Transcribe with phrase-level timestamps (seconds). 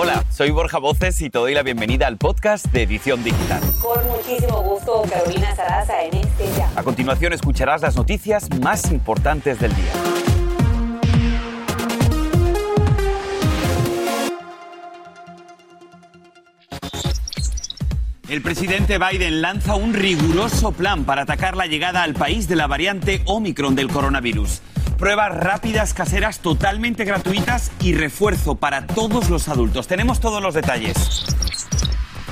[0.00, 3.60] Hola, soy Borja Voces y te doy la bienvenida al podcast de Edición Digital.
[3.82, 6.70] Con muchísimo gusto, Carolina Sarasa en este ya.
[6.76, 9.92] A continuación escucharás las noticias más importantes del día.
[18.28, 22.68] El presidente Biden lanza un riguroso plan para atacar la llegada al país de la
[22.68, 24.62] variante Omicron del coronavirus.
[24.98, 29.86] Pruebas rápidas caseras totalmente gratuitas y refuerzo para todos los adultos.
[29.86, 30.96] Tenemos todos los detalles.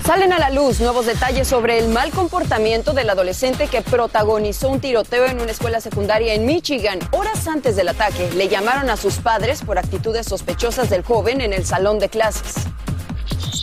[0.04, 4.80] Salen a la luz nuevos detalles sobre el mal comportamiento del adolescente que protagonizó un
[4.80, 6.98] tiroteo en una escuela secundaria en Michigan.
[7.12, 11.52] Horas antes del ataque, le llamaron a sus padres por actitudes sospechosas del joven en
[11.52, 12.66] el salón de clases.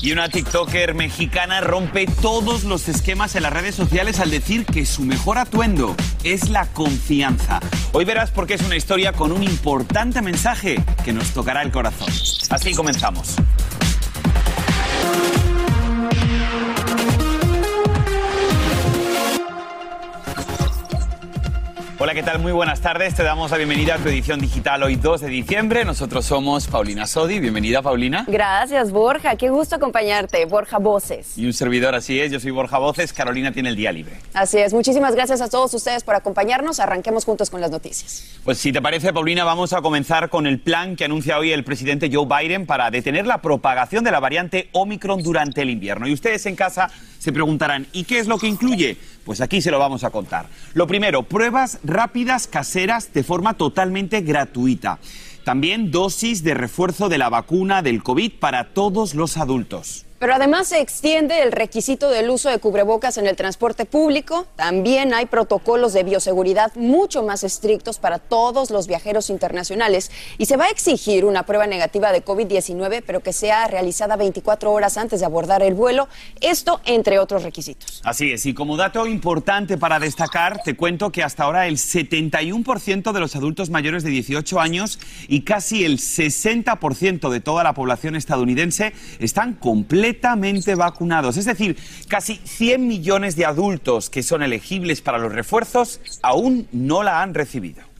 [0.01, 4.85] Y una TikToker mexicana rompe todos los esquemas en las redes sociales al decir que
[4.85, 7.59] su mejor atuendo es la confianza.
[7.91, 11.71] Hoy verás por qué es una historia con un importante mensaje que nos tocará el
[11.71, 12.09] corazón.
[12.49, 13.35] Así comenzamos.
[22.03, 22.39] Hola, ¿qué tal?
[22.39, 23.15] Muy buenas tardes.
[23.15, 25.85] Te damos la bienvenida a tu edición digital hoy 2 de diciembre.
[25.85, 27.39] Nosotros somos Paulina Sodi.
[27.39, 28.25] Bienvenida, Paulina.
[28.27, 29.37] Gracias, Borja.
[29.37, 30.43] Qué gusto acompañarte.
[30.43, 31.37] Borja Voces.
[31.37, 32.29] Y un servidor, así es.
[32.29, 33.13] Yo soy Borja Voces.
[33.13, 34.17] Carolina tiene el día libre.
[34.33, 34.73] Así es.
[34.73, 36.81] Muchísimas gracias a todos ustedes por acompañarnos.
[36.81, 38.37] Arranquemos juntos con las noticias.
[38.43, 41.63] Pues si te parece, Paulina, vamos a comenzar con el plan que anuncia hoy el
[41.63, 46.05] presidente Joe Biden para detener la propagación de la variante Omicron durante el invierno.
[46.05, 48.97] Y ustedes en casa se preguntarán, ¿y qué es lo que incluye?
[49.25, 50.47] Pues aquí se lo vamos a contar.
[50.73, 54.99] Lo primero, pruebas rápidas caseras de forma totalmente gratuita.
[55.43, 60.05] También dosis de refuerzo de la vacuna del COVID para todos los adultos.
[60.23, 64.47] Pero además se extiende el requisito del uso de cubrebocas en el transporte público.
[64.55, 70.11] También hay protocolos de bioseguridad mucho más estrictos para todos los viajeros internacionales.
[70.37, 74.71] Y se va a exigir una prueba negativa de COVID-19, pero que sea realizada 24
[74.71, 76.07] horas antes de abordar el vuelo.
[76.39, 77.99] Esto entre otros requisitos.
[78.05, 78.45] Así es.
[78.45, 83.35] Y como dato importante para destacar, te cuento que hasta ahora el 71% de los
[83.35, 89.55] adultos mayores de 18 años y casi el 60% de toda la población estadounidense están
[89.55, 91.37] completamente completamente vacunados.
[91.37, 97.03] Es decir, casi 100 millones de adultos que son elegibles para los refuerzos aún no
[97.03, 97.92] la han recibido.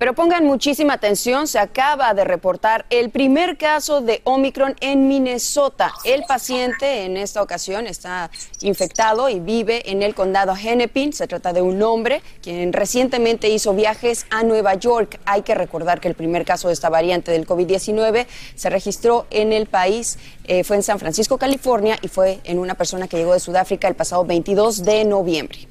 [0.00, 5.92] Pero pongan muchísima atención, se acaba de reportar el primer caso de Omicron en Minnesota.
[6.04, 8.30] El paciente en esta ocasión está
[8.62, 11.12] infectado y vive en el condado Hennepin.
[11.12, 15.20] Se trata de un hombre quien recientemente hizo viajes a Nueva York.
[15.26, 19.52] Hay que recordar que el primer caso de esta variante del COVID-19 se registró en
[19.52, 23.34] el país, eh, fue en San Francisco, California, y fue en una persona que llegó
[23.34, 25.68] de Sudáfrica el pasado 22 de noviembre.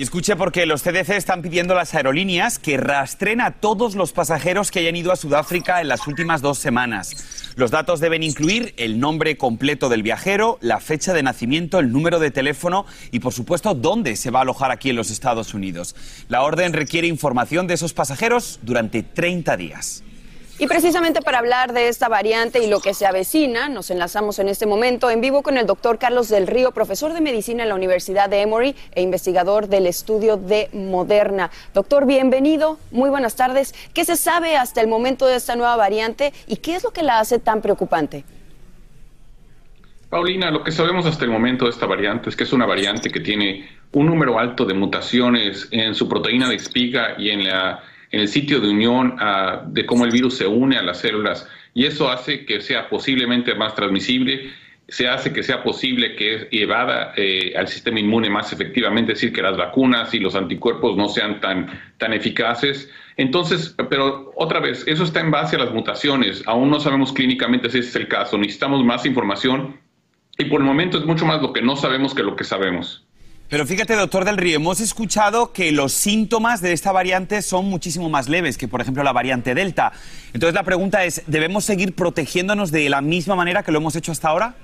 [0.00, 4.12] Y escuche porque los CDC están pidiendo a las aerolíneas que rastren a todos los
[4.12, 7.52] pasajeros que hayan ido a Sudáfrica en las últimas dos semanas.
[7.54, 12.18] Los datos deben incluir el nombre completo del viajero, la fecha de nacimiento, el número
[12.18, 15.94] de teléfono y, por supuesto, dónde se va a alojar aquí en los Estados Unidos.
[16.28, 20.02] La orden requiere información de esos pasajeros durante 30 días.
[20.60, 24.50] Y precisamente para hablar de esta variante y lo que se avecina, nos enlazamos en
[24.50, 27.74] este momento en vivo con el doctor Carlos del Río, profesor de medicina en la
[27.74, 31.50] Universidad de Emory e investigador del estudio de Moderna.
[31.72, 33.74] Doctor, bienvenido, muy buenas tardes.
[33.94, 37.04] ¿Qué se sabe hasta el momento de esta nueva variante y qué es lo que
[37.04, 38.26] la hace tan preocupante?
[40.10, 43.10] Paulina, lo que sabemos hasta el momento de esta variante es que es una variante
[43.10, 47.82] que tiene un número alto de mutaciones en su proteína de espiga y en la
[48.10, 49.16] en el sitio de unión
[49.68, 53.54] de cómo el virus se une a las células y eso hace que sea posiblemente
[53.54, 54.50] más transmisible,
[54.88, 59.32] se hace que sea posible que evada eh, al sistema inmune más efectivamente, es decir,
[59.32, 62.90] que las vacunas y los anticuerpos no sean tan, tan eficaces.
[63.16, 66.42] Entonces, pero otra vez, eso está en base a las mutaciones.
[66.46, 68.36] Aún no sabemos clínicamente si ese es el caso.
[68.36, 69.78] Necesitamos más información
[70.38, 73.06] y por el momento es mucho más lo que no sabemos que lo que sabemos.
[73.50, 78.08] Pero fíjate, doctor Del Río, hemos escuchado que los síntomas de esta variante son muchísimo
[78.08, 79.90] más leves que, por ejemplo, la variante Delta.
[80.32, 84.12] Entonces la pregunta es, ¿debemos seguir protegiéndonos de la misma manera que lo hemos hecho
[84.12, 84.54] hasta ahora?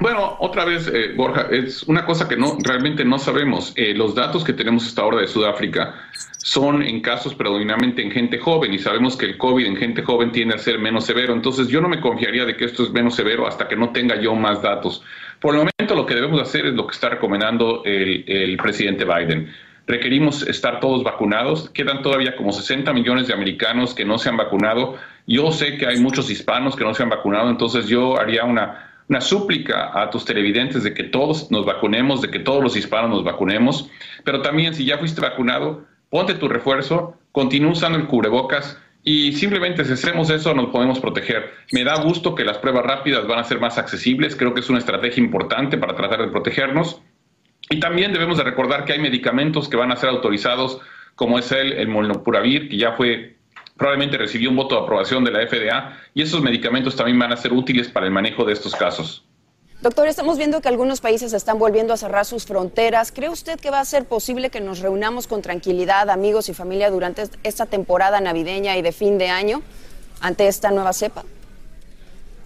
[0.00, 3.72] Bueno, otra vez, eh, Borja, es una cosa que no realmente no sabemos.
[3.76, 5.94] Eh, los datos que tenemos hasta ahora de Sudáfrica
[6.38, 10.32] son en casos predominantemente en gente joven y sabemos que el COVID en gente joven
[10.32, 11.32] tiende a ser menos severo.
[11.32, 14.20] Entonces yo no me confiaría de que esto es menos severo hasta que no tenga
[14.20, 15.04] yo más datos.
[15.38, 15.54] Por
[15.94, 19.52] lo que debemos hacer es lo que está recomendando el, presidente Biden.
[19.86, 21.70] Requerimos estar todos vacunados.
[21.70, 24.96] Quedan todavía como 60 millones de americanos que no se han vacunado.
[25.26, 28.90] Yo sé que hay muchos hispanos que no se han vacunado, entonces yo haría una,
[29.08, 33.10] una súplica a tus televidentes de que todos nos vacunemos, de que todos los hispanos
[33.10, 33.90] nos vacunemos.
[34.24, 39.84] Pero también si ya fuiste vacunado, ponte tu refuerzo, continúa usando el cubrebocas y simplemente
[39.84, 41.52] si hacemos eso nos podemos proteger.
[41.72, 44.70] Me da gusto que las pruebas rápidas van a ser más accesibles, creo que es
[44.70, 47.02] una estrategia importante para tratar de protegernos.
[47.68, 50.80] Y también debemos de recordar que hay medicamentos que van a ser autorizados,
[51.14, 53.36] como es el, el molnupiravir, que ya fue
[53.76, 57.36] probablemente recibió un voto de aprobación de la FDA, y esos medicamentos también van a
[57.36, 59.26] ser útiles para el manejo de estos casos.
[59.84, 63.12] Doctor, estamos viendo que algunos países están volviendo a cerrar sus fronteras.
[63.12, 66.88] ¿Cree usted que va a ser posible que nos reunamos con tranquilidad, amigos y familia,
[66.90, 69.60] durante esta temporada navideña y de fin de año
[70.22, 71.22] ante esta nueva cepa?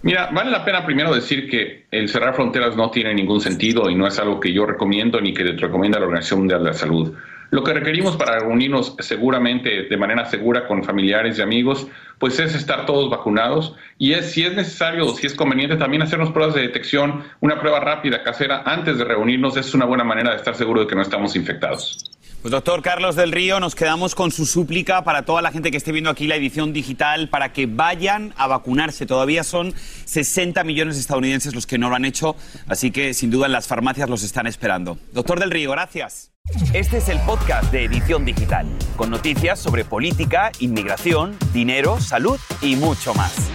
[0.01, 3.95] Mira, vale la pena primero decir que el cerrar fronteras no tiene ningún sentido y
[3.95, 7.13] no es algo que yo recomiendo ni que recomienda la Organización Mundial de la Salud.
[7.51, 11.87] Lo que requerimos para reunirnos seguramente de manera segura con familiares y amigos,
[12.19, 16.01] pues es estar todos vacunados y es si es necesario o si es conveniente también
[16.01, 20.31] hacernos pruebas de detección, una prueba rápida casera antes de reunirnos es una buena manera
[20.31, 22.09] de estar seguro de que no estamos infectados.
[22.41, 25.77] Pues doctor Carlos del Río, nos quedamos con su súplica para toda la gente que
[25.77, 29.05] esté viendo aquí la edición digital para que vayan a vacunarse.
[29.05, 29.73] Todavía son
[30.05, 32.37] 60 millones de estadounidenses los que no lo han hecho,
[32.69, 34.97] así que sin duda las farmacias los están esperando.
[35.11, 36.31] Doctor del Río, gracias.
[36.73, 38.65] Este es el podcast de Edición Digital,
[38.95, 43.51] con noticias sobre política, inmigración, dinero, salud y mucho más.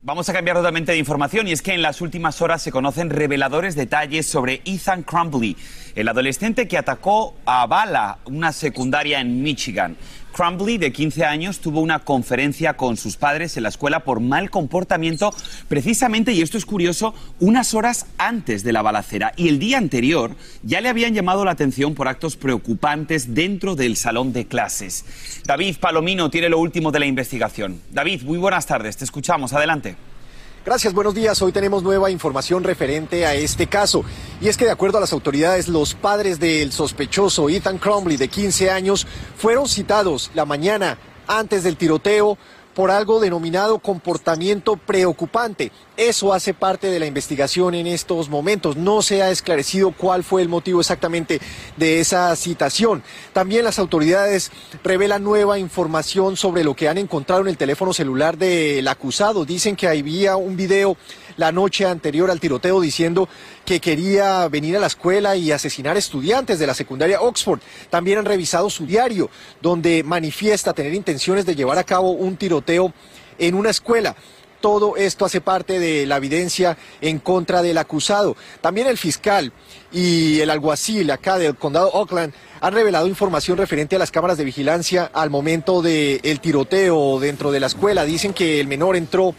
[0.00, 3.10] Vamos a cambiar totalmente de información y es que en las últimas horas se conocen
[3.10, 5.56] reveladores detalles sobre Ethan Crumbley,
[5.94, 9.96] el adolescente que atacó a bala una secundaria en Michigan.
[10.38, 14.50] Crumbley, de 15 años, tuvo una conferencia con sus padres en la escuela por mal
[14.50, 15.34] comportamiento,
[15.66, 19.32] precisamente, y esto es curioso, unas horas antes de la balacera.
[19.34, 23.96] Y el día anterior ya le habían llamado la atención por actos preocupantes dentro del
[23.96, 25.04] salón de clases.
[25.44, 27.80] David Palomino tiene lo último de la investigación.
[27.90, 29.96] David, muy buenas tardes, te escuchamos, adelante.
[30.68, 31.40] Gracias, buenos días.
[31.40, 34.04] Hoy tenemos nueva información referente a este caso.
[34.38, 38.28] Y es que de acuerdo a las autoridades, los padres del sospechoso Ethan Crumbley, de
[38.28, 39.06] 15 años,
[39.38, 42.36] fueron citados la mañana antes del tiroteo
[42.74, 45.72] por algo denominado comportamiento preocupante.
[45.98, 48.76] Eso hace parte de la investigación en estos momentos.
[48.76, 51.40] No se ha esclarecido cuál fue el motivo exactamente
[51.76, 53.02] de esa citación.
[53.32, 54.52] También las autoridades
[54.84, 59.44] revelan nueva información sobre lo que han encontrado en el teléfono celular del acusado.
[59.44, 60.96] Dicen que había un video
[61.36, 63.28] la noche anterior al tiroteo diciendo
[63.64, 67.58] que quería venir a la escuela y asesinar estudiantes de la secundaria Oxford.
[67.90, 69.30] También han revisado su diario,
[69.60, 72.92] donde manifiesta tener intenciones de llevar a cabo un tiroteo
[73.36, 74.14] en una escuela.
[74.60, 78.36] Todo esto hace parte de la evidencia en contra del acusado.
[78.60, 79.52] También el fiscal
[79.92, 84.44] y el alguacil acá del condado Oakland han revelado información referente a las cámaras de
[84.44, 88.04] vigilancia al momento del tiroteo dentro de la escuela.
[88.04, 89.34] Dicen que el menor entró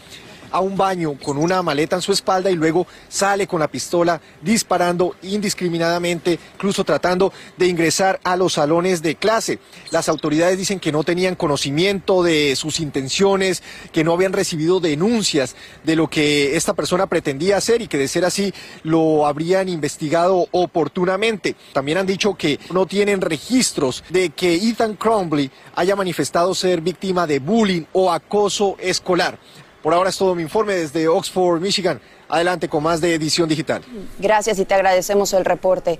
[0.50, 4.20] a un baño con una maleta en su espalda y luego sale con la pistola
[4.42, 9.58] disparando indiscriminadamente, incluso tratando de ingresar a los salones de clase.
[9.90, 13.62] Las autoridades dicen que no tenían conocimiento de sus intenciones,
[13.92, 18.08] que no habían recibido denuncias de lo que esta persona pretendía hacer y que de
[18.08, 18.52] ser así
[18.82, 21.56] lo habrían investigado oportunamente.
[21.72, 27.26] También han dicho que no tienen registros de que Ethan Crumbley haya manifestado ser víctima
[27.26, 29.38] de bullying o acoso escolar.
[29.82, 32.00] Por ahora es todo mi informe desde Oxford, Michigan.
[32.28, 33.82] Adelante con más de edición digital.
[34.18, 35.98] Gracias y te agradecemos el reporte.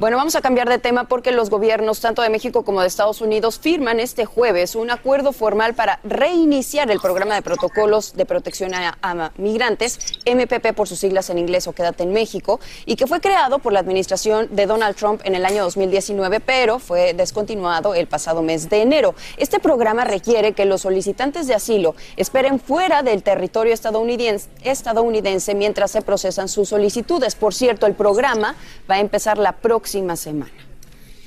[0.00, 3.20] Bueno, vamos a cambiar de tema porque los gobiernos, tanto de México como de Estados
[3.20, 8.72] Unidos, firman este jueves un acuerdo formal para reiniciar el programa de protocolos de protección
[8.74, 13.20] a, migrantes, MPP por sus siglas en inglés o Quédate en México, y que fue
[13.20, 18.06] creado por la administración de Donald Trump en el año 2019, pero fue descontinuado el
[18.06, 19.14] pasado mes de enero.
[19.36, 25.90] Este programa requiere que los solicitantes de asilo esperen fuera del territorio estadounidense, estadounidense mientras
[25.90, 27.34] se procesan sus solicitudes.
[27.34, 28.54] Por cierto, el programa
[28.90, 30.50] va a empezar la próxima semana.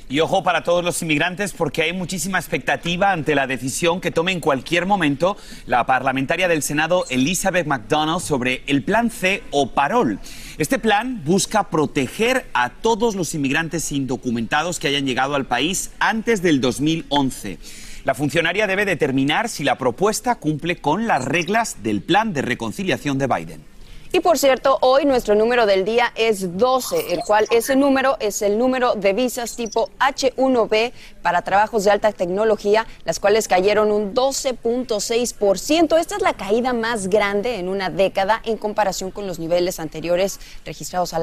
[0.10, 4.32] Y ojo para todos los inmigrantes porque hay muchísima expectativa ante la decisión que tome
[4.32, 10.20] en cualquier momento la parlamentaria del Senado Elizabeth McDonald sobre el plan C o Parol.
[10.58, 16.42] Este plan busca proteger a todos los inmigrantes indocumentados que hayan llegado al país antes
[16.42, 17.58] del 2011.
[18.04, 23.18] La funcionaria debe determinar si la propuesta cumple con las reglas del plan de reconciliación
[23.18, 23.73] de Biden.
[24.16, 28.44] Y por cierto, hoy nuestro número del día es 12, el cual ese número es
[28.44, 30.92] el número de visas tipo H1B
[31.24, 36.00] para trabajos de alta tecnología, las cuales cayeron un 12.6%.
[36.00, 40.40] Esta es la caída más grande en una década en comparación con los niveles anteriores
[40.64, 41.16] registrados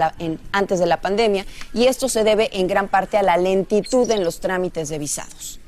[0.51, 1.47] antes de la pandemia.
[1.73, 5.61] Y esto se debe en gran parte a la lentitud en los trámites de visados.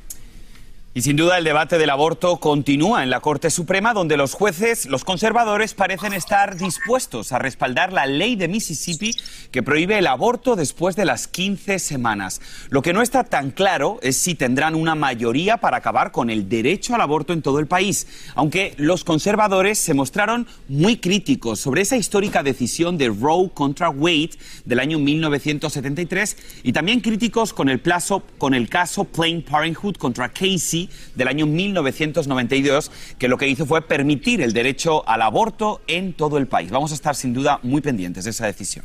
[0.94, 4.84] Y sin duda el debate del aborto continúa en la Corte Suprema, donde los jueces,
[4.84, 9.16] los conservadores, parecen estar dispuestos a respaldar la ley de Mississippi
[9.50, 12.42] que prohíbe el aborto después de las 15 semanas.
[12.68, 16.50] Lo que no está tan claro es si tendrán una mayoría para acabar con el
[16.50, 21.80] derecho al aborto en todo el país, aunque los conservadores se mostraron muy críticos sobre
[21.80, 24.32] esa histórica decisión de Roe contra Wade
[24.66, 30.28] del año 1973 y también críticos con el, plazo, con el caso Planned Parenthood contra
[30.28, 30.81] Casey
[31.14, 36.38] del año 1992, que lo que hizo fue permitir el derecho al aborto en todo
[36.38, 36.70] el país.
[36.70, 38.84] Vamos a estar sin duda muy pendientes de esa decisión.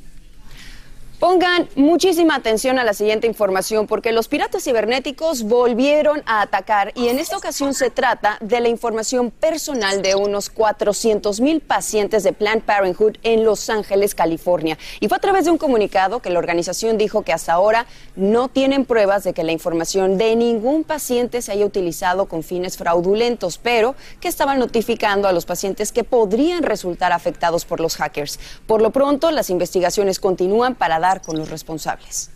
[1.19, 7.07] Pongan muchísima atención a la siguiente información porque los piratas cibernéticos volvieron a atacar y
[7.07, 12.33] en esta ocasión se trata de la información personal de unos 400 mil pacientes de
[12.33, 14.77] Planned Parenthood en Los Ángeles, California.
[14.99, 18.47] Y fue a través de un comunicado que la organización dijo que hasta ahora no
[18.47, 23.57] tienen pruebas de que la información de ningún paciente se haya utilizado con fines fraudulentos,
[23.57, 28.39] pero que estaban notificando a los pacientes que podrían resultar afectados por los hackers.
[28.67, 32.29] Por lo pronto, las investigaciones continúan para dar con los responsables.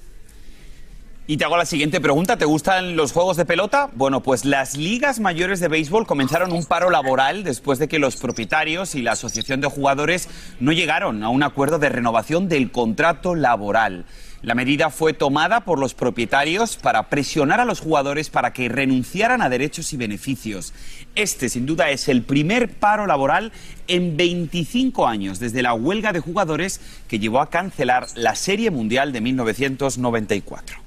[1.28, 3.90] Y te hago la siguiente pregunta, ¿te gustan los juegos de pelota?
[3.94, 8.18] Bueno, pues las ligas mayores de béisbol comenzaron un paro laboral después de que los
[8.18, 10.28] propietarios y la asociación de jugadores
[10.60, 14.06] no llegaron a un acuerdo de renovación del contrato laboral.
[14.44, 19.44] La medida fue tomada por los propietarios para presionar a los jugadores para que renunciaran
[19.44, 20.74] a derechos y beneficios.
[21.14, 23.52] Este, sin duda, es el primer paro laboral
[23.88, 29.14] en 25 años desde la huelga de jugadores que llevó a cancelar la Serie Mundial
[29.14, 30.78] de 1994.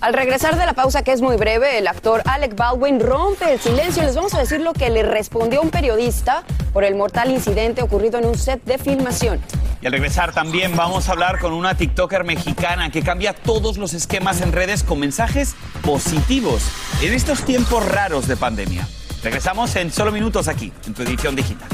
[0.00, 3.60] Al regresar de la pausa, que es muy breve, el actor Alec Baldwin rompe el
[3.60, 4.02] silencio.
[4.02, 8.18] Les vamos a decir lo que le respondió un periodista por el mortal incidente ocurrido
[8.18, 9.40] en un set de filmación.
[9.82, 13.94] Y al regresar también vamos a hablar con una TikToker mexicana que cambia todos los
[13.94, 16.62] esquemas en redes con mensajes positivos
[17.02, 18.86] en estos tiempos raros de pandemia.
[19.24, 21.68] Regresamos en solo minutos aquí, en tu edición digital.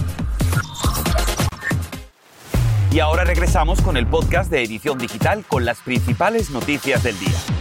[2.90, 7.57] Y ahora regresamos con el podcast de Edición Digital con las principales noticias del día.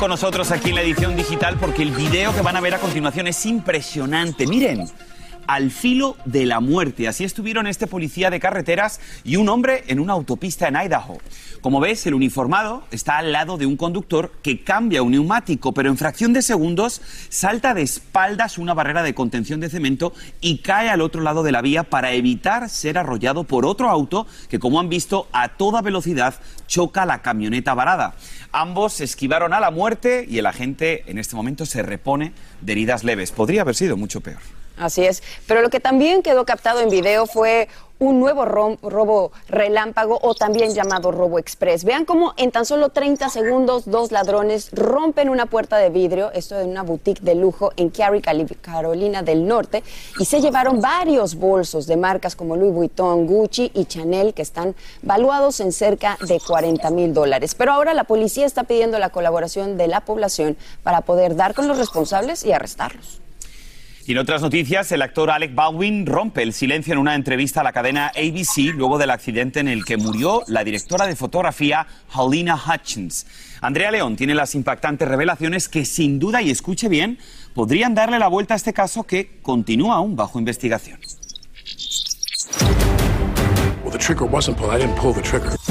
[0.00, 2.78] Con nosotros aquí en la edición digital porque el video que van a ver a
[2.78, 4.46] continuación es impresionante.
[4.46, 4.90] Miren,
[5.50, 7.08] al filo de la muerte.
[7.08, 11.18] Así estuvieron este policía de carreteras y un hombre en una autopista en Idaho.
[11.60, 15.88] Como ves, el uniformado está al lado de un conductor que cambia un neumático, pero
[15.90, 20.88] en fracción de segundos salta de espaldas una barrera de contención de cemento y cae
[20.88, 24.78] al otro lado de la vía para evitar ser arrollado por otro auto que, como
[24.78, 26.36] han visto, a toda velocidad
[26.68, 28.14] choca la camioneta varada.
[28.52, 33.02] Ambos esquivaron a la muerte y el agente en este momento se repone de heridas
[33.02, 33.32] leves.
[33.32, 34.59] Podría haber sido mucho peor.
[34.80, 35.22] Así es.
[35.46, 37.68] Pero lo que también quedó captado en video fue
[37.98, 41.84] un nuevo robo relámpago o también llamado robo express.
[41.84, 46.58] Vean cómo en tan solo 30 segundos dos ladrones rompen una puerta de vidrio, esto
[46.58, 49.84] en una boutique de lujo en Cary, Carolina del Norte,
[50.18, 54.74] y se llevaron varios bolsos de marcas como Louis Vuitton, Gucci y Chanel que están
[55.02, 57.54] valuados en cerca de 40 mil dólares.
[57.54, 61.68] Pero ahora la policía está pidiendo la colaboración de la población para poder dar con
[61.68, 63.20] los responsables y arrestarlos.
[64.10, 67.62] Y en otras noticias, el actor Alec Baldwin rompe el silencio en una entrevista a
[67.62, 72.56] la cadena ABC luego del accidente en el que murió la directora de fotografía Halina
[72.56, 73.24] Hutchins.
[73.60, 77.20] Andrea León tiene las impactantes revelaciones que sin duda, y escuche bien,
[77.54, 80.98] podrían darle la vuelta a este caso que continúa aún bajo investigación.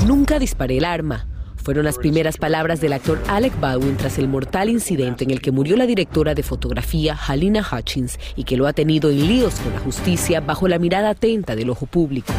[0.08, 1.28] Nunca disparé el arma.
[1.70, 5.52] Fueron las primeras palabras del actor Alec Baldwin tras el mortal incidente en el que
[5.52, 9.74] murió la directora de fotografía Halina Hutchins y que lo ha tenido en líos con
[9.74, 12.34] la justicia bajo la mirada atenta del ojo público.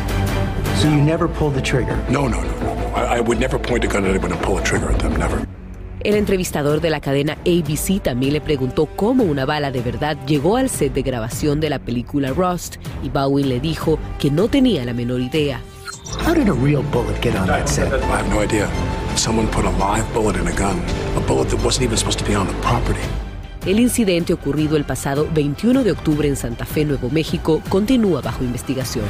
[0.83, 1.95] So you never pulled the trigger?
[2.09, 2.97] No, no, no, no.
[2.97, 5.13] I, I would never point a gun at anyone and pull a trigger at them,
[5.17, 5.47] never.
[6.01, 10.57] El entrevistador de la cadena ABC también le preguntó cómo una bala de verdad llegó
[10.57, 14.85] al set de grabación de la película Rust y Baldwin le dijo que no tenía
[14.85, 15.61] la menor idea.
[16.27, 17.93] How did a real bullet get on that set?
[17.93, 18.69] I have no idea.
[19.17, 20.81] Someone put a live bullet in a gun,
[21.17, 23.01] a bullet that wasn't even supposed to be on the property.
[23.67, 28.43] El incidente ocurrido el pasado 21 de octubre en Santa Fe, Nuevo México, continúa bajo
[28.43, 29.05] investigación.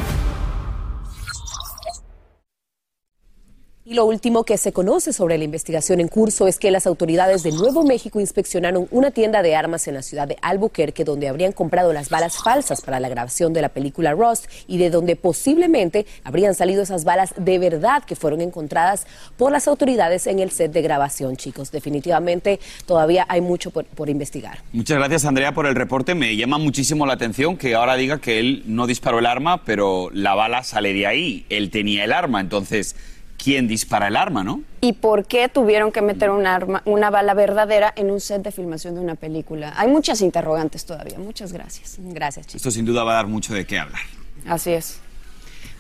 [3.91, 7.43] Y lo último que se conoce sobre la investigación en curso es que las autoridades
[7.43, 11.51] de Nuevo México inspeccionaron una tienda de armas en la ciudad de Albuquerque donde habrían
[11.51, 16.07] comprado las balas falsas para la grabación de la película Rust y de donde posiblemente
[16.23, 20.71] habrían salido esas balas de verdad que fueron encontradas por las autoridades en el set
[20.71, 21.73] de grabación, chicos.
[21.73, 24.61] Definitivamente todavía hay mucho por, por investigar.
[24.73, 26.15] Muchas gracias, Andrea, por el reporte.
[26.15, 30.11] Me llama muchísimo la atención que ahora diga que él no disparó el arma, pero
[30.13, 31.45] la bala sale de ahí.
[31.49, 32.95] Él tenía el arma, entonces
[33.43, 34.63] quién dispara el arma, ¿no?
[34.81, 38.53] ¿Y por qué tuvieron que meter un arma, una bala verdadera en un set de
[38.53, 39.73] filmación de una película?
[39.77, 41.19] Hay muchas interrogantes todavía.
[41.19, 41.97] Muchas gracias.
[41.99, 42.57] Gracias, chicos.
[42.57, 44.03] Esto sin duda va a dar mucho de qué hablar.
[44.47, 45.01] Así es.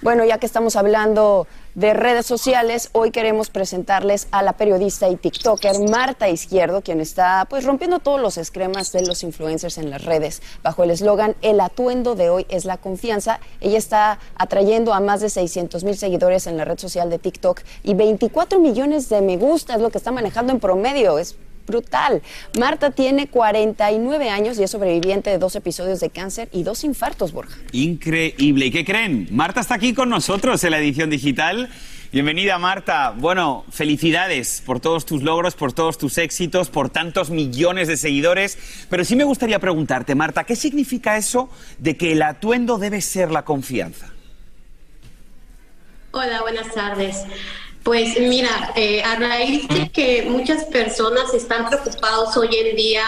[0.02, 5.16] Bueno, ya que estamos hablando de redes sociales, hoy queremos presentarles a la periodista y
[5.16, 10.02] TikToker Marta Izquierdo, quien está pues rompiendo todos los esquemas de los influencers en las
[10.02, 10.40] redes.
[10.62, 15.20] Bajo el eslogan El atuendo de hoy es la confianza, ella está atrayendo a más
[15.20, 19.36] de 600 mil seguidores en la red social de TikTok y 24 millones de me
[19.36, 21.18] gusta es lo que está manejando en promedio.
[21.18, 21.36] Es
[21.70, 22.22] brutal.
[22.58, 27.32] Marta tiene 49 años y es sobreviviente de dos episodios de cáncer y dos infartos,
[27.32, 27.56] Borja.
[27.72, 28.66] Increíble.
[28.66, 29.28] ¿Y qué creen?
[29.30, 31.70] Marta está aquí con nosotros en la edición digital.
[32.12, 33.14] Bienvenida, Marta.
[33.16, 38.58] Bueno, felicidades por todos tus logros, por todos tus éxitos, por tantos millones de seguidores.
[38.90, 41.48] Pero sí me gustaría preguntarte, Marta, ¿qué significa eso
[41.78, 44.12] de que el atuendo debe ser la confianza?
[46.10, 47.24] Hola, buenas tardes.
[47.82, 53.02] Pues mira, eh, a raíz de que muchas personas están preocupados hoy en día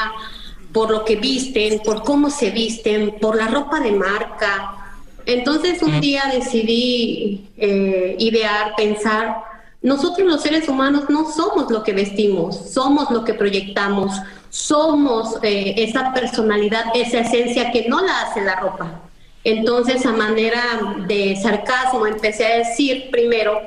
[0.72, 4.82] por lo que visten, por cómo se visten, por la ropa de marca,
[5.26, 9.36] entonces un día decidí eh, idear, pensar,
[9.80, 14.12] nosotros los seres humanos no somos lo que vestimos, somos lo que proyectamos,
[14.50, 19.00] somos eh, esa personalidad, esa esencia que no la hace la ropa.
[19.44, 20.62] Entonces, a manera
[21.08, 23.60] de sarcasmo, empecé a decir primero,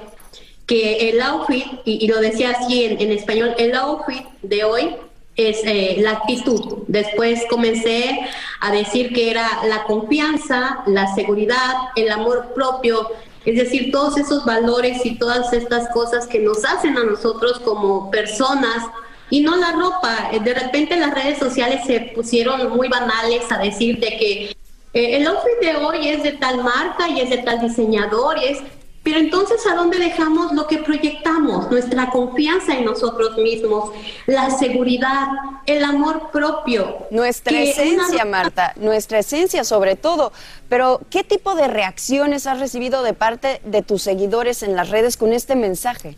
[0.65, 4.95] que el outfit, y, lo decía así en, español, el outfit de hoy
[5.35, 6.83] es eh, la actitud.
[6.87, 8.19] Después comencé
[8.61, 13.09] a decir que era la confianza, la seguridad, el amor propio,
[13.45, 18.09] es decir, todos esos valores y todas estas cosas que nos hacen a nosotros como
[18.09, 18.87] personas
[19.29, 20.31] y no la ropa.
[20.43, 24.57] De repente las redes sociales se pusieron muy banales a decir de que
[24.93, 28.59] eh, el outfit de hoy es de tal marca y es de tal diseñador es
[29.05, 31.69] pero entonces, ¿a dónde dejamos lo que proyectamos?
[31.69, 33.91] Nuestra confianza en nosotros mismos,
[34.25, 35.27] la seguridad,
[35.67, 37.05] el amor propio.
[37.11, 40.33] Nuestra esencia, Marta, nuestra esencia sobre todo.
[40.69, 45.17] Pero, ¿qué tipo de reacciones has recibido de parte de tus seguidores en las redes
[45.17, 46.17] con este mensaje?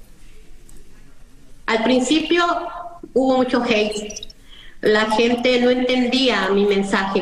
[1.65, 2.46] Al principio
[3.13, 4.34] hubo mucho hate.
[4.79, 7.22] La gente no entendía mi mensaje.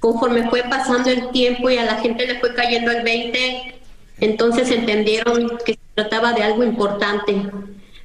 [0.00, 3.75] Conforme fue pasando el tiempo y a la gente le fue cayendo el 20,
[4.20, 7.50] entonces entendieron que se trataba de algo importante,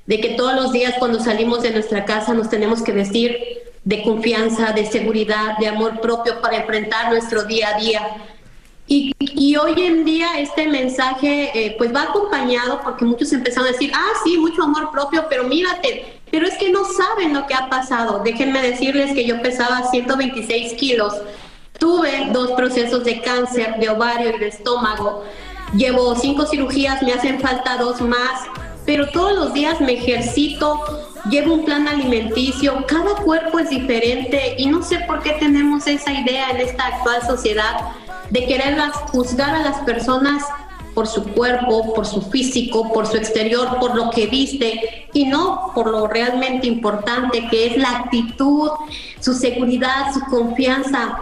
[0.05, 3.37] de que todos los días cuando salimos de nuestra casa nos tenemos que vestir
[3.83, 8.01] de confianza, de seguridad, de amor propio para enfrentar nuestro día a día.
[8.87, 13.91] Y, hoy en día este mensaje eh, pues va acompañado porque muchos empezaron a decir,
[13.93, 17.69] ah, sí, mucho amor propio, pero mírate, pero es que no saben lo que ha
[17.69, 18.21] pasado.
[18.23, 21.13] Déjenme decirles que yo pesaba 126 kilos,
[21.79, 25.23] tuve dos procesos de cáncer de ovario y de estómago.
[25.75, 28.41] Llevo cinco cirugías, me hacen falta dos más,
[28.85, 30.81] pero todos los días me ejercito,
[31.29, 36.11] llevo un plan alimenticio, cada cuerpo es diferente y no sé por qué tenemos esa
[36.11, 37.91] idea en esta actual sociedad
[38.29, 38.77] de querer
[39.11, 40.43] juzgar a las personas
[40.93, 45.71] por su cuerpo, por su físico, por su exterior, por lo que viste y no
[45.73, 48.71] por lo realmente importante que es la actitud,
[49.19, 51.17] su seguridad, su confianza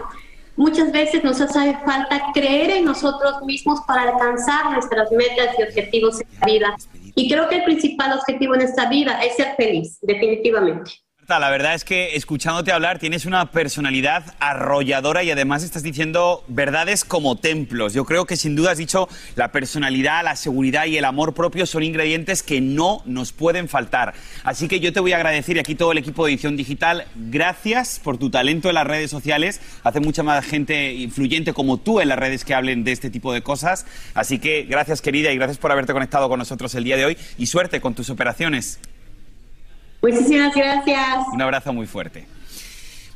[0.60, 6.20] muchas veces nos hace falta creer en nosotros mismos para alcanzar nuestras metas y objetivos
[6.20, 6.76] en la vida.
[7.16, 10.92] Y creo que el principal objetivo en esta vida es ser feliz, definitivamente
[11.38, 17.06] la verdad es que escuchándote hablar tienes una personalidad arrolladora y además estás diciendo verdades
[17.06, 17.94] como templos.
[17.94, 21.68] Yo creo que sin duda has dicho la personalidad, la seguridad y el amor propio
[21.68, 24.16] son ingredientes que no nos pueden faltar.
[24.44, 27.06] Así que yo te voy a agradecer y aquí todo el equipo de edición digital,
[27.16, 29.62] gracias por tu talento en las redes sociales.
[29.84, 33.34] Hace mucha más gente influyente como tú en las redes que hablen de este tipo
[33.34, 33.86] de cosas.
[34.16, 37.18] Así que gracias querida y gracias por haberte conectado con nosotros el día de hoy
[37.38, 38.80] y suerte con tus operaciones.
[40.02, 41.26] Muchísimas gracias.
[41.34, 42.26] Un abrazo muy fuerte.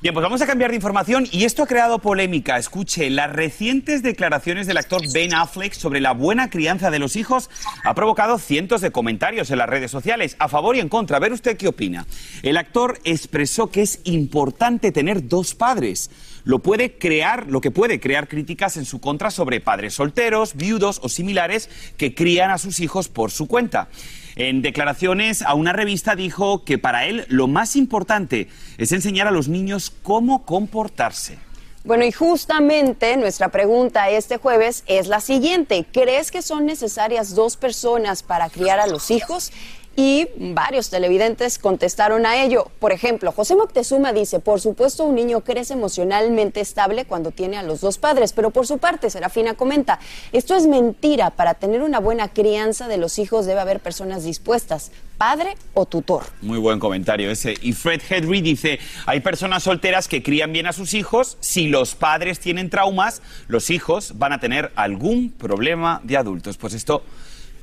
[0.04, 2.58] Bien, pues vamos a cambiar de información y esto ha creado polémica.
[2.58, 7.50] Escuche, las recientes declaraciones del actor Ben Affleck sobre la buena crianza de los hijos
[7.86, 11.16] ha provocado cientos de comentarios en las redes sociales, a favor y en contra.
[11.16, 12.06] A ver usted qué opina.
[12.42, 16.12] El actor expresó que es importante tener dos padres.
[16.44, 21.00] Lo puede crear, lo que puede crear críticas en su contra sobre padres solteros, viudos
[21.02, 23.88] o similares que crían a sus hijos por su cuenta.
[24.36, 29.32] En declaraciones a una revista dijo que para él lo más importante es enseñar a
[29.32, 31.38] los niños cómo comportarse.
[31.84, 35.86] Bueno, y justamente nuestra pregunta este jueves es la siguiente.
[35.92, 39.52] ¿Crees que son necesarias dos personas para criar a los hijos?
[39.96, 42.72] Y varios televidentes contestaron a ello.
[42.80, 47.64] Por ejemplo, José Moctezuma dice, por supuesto un niño crece emocionalmente estable cuando tiene a
[47.64, 50.00] los dos padres, pero por su parte, Serafina comenta,
[50.32, 54.92] esto es mentira, para tener una buena crianza de los hijos debe haber personas dispuestas,
[55.20, 56.24] padre o tutor.
[56.42, 57.56] Muy buen comentario ese.
[57.62, 61.94] Y Fred Henry dice, hay personas solteras que crían bien a sus hijos, si los
[61.94, 66.58] padres tienen traumas, los hijos van a tener algún problema de adultos.
[66.58, 67.04] Pues esto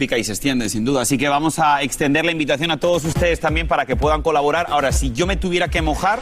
[0.01, 1.03] pica y se extiende, sin duda.
[1.03, 4.67] Así que vamos a extender la invitación a todos ustedes también para que puedan colaborar.
[4.71, 6.21] Ahora, si yo me tuviera que mojar,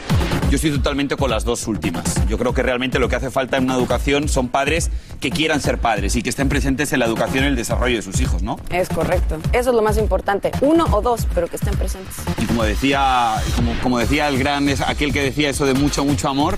[0.49, 2.27] yo estoy totalmente con las dos últimas.
[2.27, 5.61] Yo creo que realmente lo que hace falta en una educación son padres que quieran
[5.61, 8.43] ser padres y que estén presentes en la educación y el desarrollo de sus hijos,
[8.43, 8.59] ¿no?
[8.69, 9.39] Es correcto.
[9.53, 10.51] Eso es lo más importante.
[10.59, 12.15] Uno o dos, pero que estén presentes.
[12.37, 16.27] Y como decía, como, como decía el gran, aquel que decía eso de mucho, mucho
[16.27, 16.57] amor,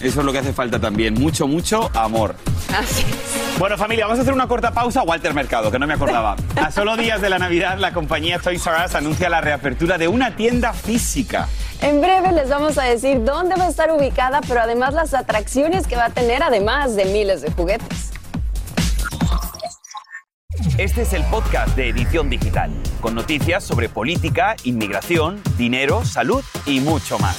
[0.00, 1.14] eso es lo que hace falta también.
[1.14, 2.36] Mucho, mucho amor.
[2.76, 3.58] Así es.
[3.58, 5.02] Bueno, familia, vamos a hacer una corta pausa.
[5.02, 6.36] Walter Mercado, que no me acordaba.
[6.56, 10.06] A solo días de la Navidad, la compañía Toys R Us anuncia la reapertura de
[10.06, 11.48] una tienda física.
[11.80, 15.86] En breve les vamos a decir dónde va a estar ubicada, pero además las atracciones
[15.86, 18.12] que va a tener, además de miles de juguetes.
[20.76, 26.80] Este es el podcast de Edición Digital, con noticias sobre política, inmigración, dinero, salud y
[26.80, 27.38] mucho más.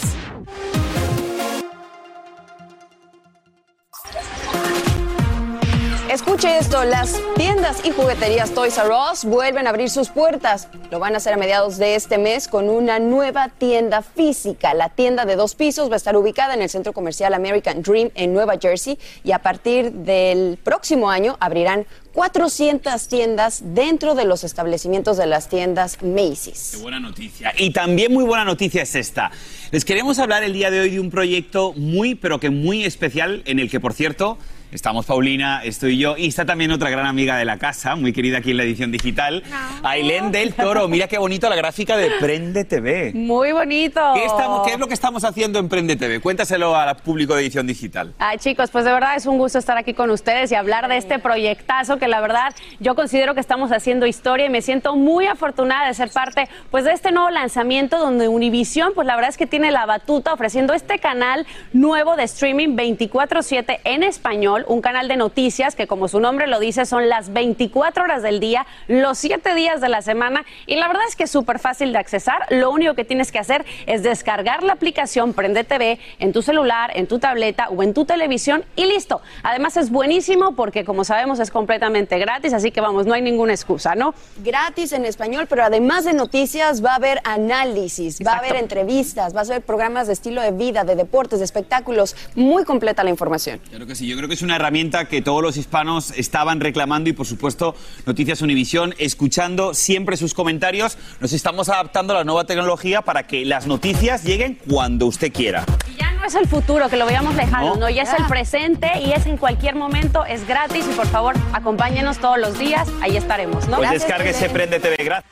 [6.10, 10.68] Escuche esto, las tiendas y jugueterías Toys R Us vuelven a abrir sus puertas.
[10.90, 14.74] Lo van a hacer a mediados de este mes con una nueva tienda física.
[14.74, 18.10] La tienda de dos pisos va a estar ubicada en el centro comercial American Dream
[18.16, 24.44] en Nueva Jersey y a partir del próximo año abrirán 400 tiendas dentro de los
[24.44, 26.72] establecimientos de las tiendas Macy's.
[26.72, 27.54] Qué buena noticia.
[27.56, 29.30] Y también muy buena noticia es esta.
[29.70, 33.44] Les queremos hablar el día de hoy de un proyecto muy, pero que muy especial,
[33.46, 34.40] en el que, por cierto,
[34.72, 38.38] estamos Paulina, estoy yo, y está también otra gran amiga de la casa, muy querida
[38.38, 39.44] aquí en la edición digital,
[39.84, 40.88] Ailén del Toro.
[40.88, 43.12] Mira qué bonito la gráfica de Prende TV.
[43.16, 44.00] Muy bonito.
[44.14, 46.20] ¿Qué, estamos- qué es lo que estamos haciendo en Prende TV?
[46.20, 48.14] Cuéntaselo al público de edición digital.
[48.20, 50.98] Ay, chicos, pues de verdad es un gusto estar aquí con ustedes y hablar de
[50.98, 55.26] este proyectazo que la verdad yo considero que estamos haciendo historia y me siento muy
[55.26, 59.38] afortunada de ser parte pues de este nuevo lanzamiento donde Univision pues la verdad es
[59.38, 65.08] que tiene la batuta ofreciendo este canal nuevo de streaming 24/7 en español, un canal
[65.08, 69.18] de noticias que como su nombre lo dice son las 24 horas del día, los
[69.18, 72.46] 7 días de la semana y la verdad es que es súper fácil de accesar.
[72.50, 76.92] Lo único que tienes que hacer es descargar la aplicación Prende TV en tu celular,
[76.96, 79.22] en tu tableta o en tu televisión y listo.
[79.44, 83.54] Además es buenísimo porque como sabemos es completamente gratis, así que vamos, no hay ninguna
[83.54, 84.14] excusa, ¿no?
[84.44, 89.36] Gratis en español, pero además de noticias va a haber análisis, va a haber entrevistas,
[89.36, 92.16] va a haber programas de estilo de vida, de deportes, de espectáculos.
[92.36, 93.60] Muy completa la información.
[93.70, 97.10] Claro que sí, yo creo que es una herramienta que todos los hispanos estaban reclamando
[97.10, 102.46] y por supuesto Noticias Univisión, escuchando siempre sus comentarios, nos estamos adaptando a la nueva
[102.46, 105.66] tecnología para que las noticias lleguen cuando usted quiera.
[105.94, 107.82] Y ya no es el futuro, que lo veíamos lejano, No.
[107.82, 107.90] ¿no?
[107.90, 112.18] Ya es el presente y es en cualquier momento, es gratis y por favor acompáñenos
[112.20, 113.78] todos los días, ahí estaremos, ¿no?
[113.78, 115.32] Pues descárguese Prende TV, gracias.